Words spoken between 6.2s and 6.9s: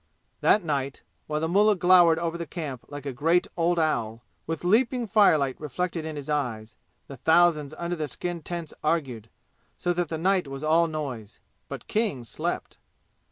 eyes,